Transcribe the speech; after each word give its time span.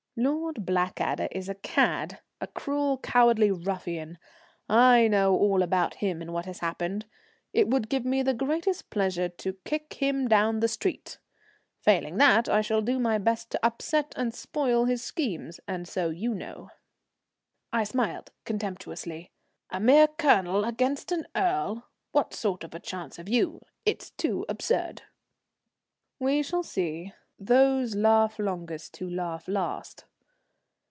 "Lord 0.17 0.65
Blackadder 0.65 1.29
is 1.31 1.47
a 1.47 1.55
cad 1.55 2.19
a 2.41 2.45
cruel, 2.47 2.97
cowardly 2.97 3.49
ruffian. 3.49 4.17
I 4.67 5.07
know 5.07 5.33
all 5.33 5.63
about 5.63 5.95
him 5.95 6.21
and 6.21 6.33
what 6.33 6.45
has 6.47 6.59
happened. 6.59 7.05
It 7.53 7.69
would 7.69 7.87
give 7.87 8.03
me 8.03 8.21
the 8.21 8.33
greatest 8.33 8.89
pleasure 8.89 9.29
to 9.29 9.53
kick 9.63 9.93
him 9.93 10.27
down 10.27 10.59
the 10.59 10.67
street. 10.67 11.17
Failing 11.79 12.17
that, 12.17 12.49
I 12.49 12.59
shall 12.61 12.81
do 12.81 12.99
my 12.99 13.19
best 13.19 13.51
to 13.51 13.65
upset 13.65 14.13
and 14.17 14.33
spoil 14.33 14.83
his 14.83 15.01
schemes, 15.01 15.61
and 15.65 15.87
so 15.87 16.09
you 16.09 16.35
know." 16.35 16.69
I 17.71 17.85
smiled 17.85 18.31
contemptuously. 18.43 19.31
"A 19.69 19.79
mere 19.79 20.07
Colonel 20.09 20.65
against 20.65 21.13
an 21.13 21.25
Earl! 21.37 21.87
What 22.11 22.33
sort 22.33 22.65
of 22.65 22.75
a 22.75 22.79
chance 22.81 23.15
have 23.15 23.29
you? 23.29 23.61
It's 23.85 24.11
too 24.11 24.45
absurd." 24.49 25.03
"We 26.19 26.43
shall 26.43 26.63
see. 26.63 27.13
Those 27.39 27.95
laugh 27.95 28.37
longest 28.37 28.95
who 28.97 29.09
laugh 29.09 29.47
last." 29.47 30.05